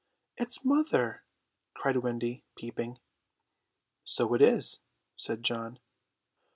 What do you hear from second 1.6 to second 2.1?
cried